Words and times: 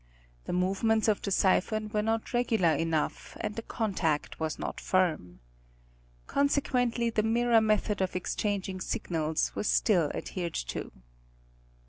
The 0.45 0.51
movements 0.53 1.07
of 1.07 1.21
the 1.21 1.29
siphon 1.29 1.89
were 1.89 2.01
not 2.01 2.33
regular 2.33 2.73
enough, 2.73 3.37
and 3.39 3.55
the 3.55 3.61
contact 3.61 4.39
was 4.39 4.57
not 4.57 4.81
firm. 4.81 5.41
Consequently 6.25 7.11
the 7.11 7.21
mirror 7.21 7.61
method 7.61 8.01
of 8.01 8.15
exchanging 8.15 8.81
signals 8.81 9.53
was 9.53 9.67
still 9.69 10.09
adhered 10.15 10.55
to. 10.55 10.91